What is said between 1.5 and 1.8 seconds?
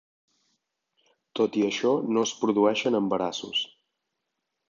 i